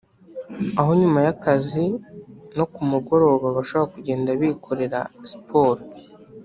aho 0.79 0.91
nyuma 1.01 1.19
y’akazi 1.25 1.85
no 2.57 2.65
ku 2.73 2.81
mugoroba 2.91 3.47
bashobora 3.57 3.91
kugenda 3.93 4.29
bikorera 4.39 4.99
siporo 5.29 5.81